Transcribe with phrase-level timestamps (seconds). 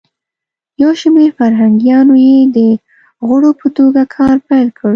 [0.81, 2.57] یو شمیر فرهنګیانو یی د
[3.27, 4.89] غړو په توګه کار پیل کړ.